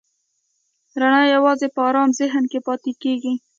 رڼا 1.01 1.23
یواځې 1.35 1.67
په 1.75 1.79
آرام 1.89 2.09
ذهن 2.19 2.43
کې 2.51 2.59
پاتې 2.67 2.91
کېږي. 3.01 3.33